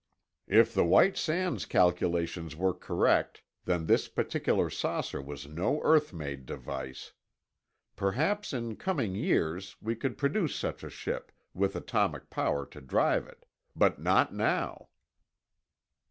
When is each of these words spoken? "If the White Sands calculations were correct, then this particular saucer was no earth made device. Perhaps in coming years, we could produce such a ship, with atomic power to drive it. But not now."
"If 0.47 0.73
the 0.73 0.83
White 0.83 1.15
Sands 1.15 1.67
calculations 1.67 2.55
were 2.55 2.73
correct, 2.73 3.43
then 3.65 3.85
this 3.85 4.07
particular 4.07 4.67
saucer 4.71 5.21
was 5.21 5.45
no 5.47 5.79
earth 5.83 6.11
made 6.11 6.47
device. 6.47 7.13
Perhaps 7.95 8.51
in 8.51 8.77
coming 8.77 9.13
years, 9.13 9.75
we 9.79 9.95
could 9.95 10.17
produce 10.17 10.55
such 10.55 10.83
a 10.83 10.89
ship, 10.89 11.31
with 11.53 11.75
atomic 11.75 12.31
power 12.31 12.65
to 12.65 12.81
drive 12.81 13.27
it. 13.27 13.45
But 13.75 14.01
not 14.01 14.33
now." 14.33 14.87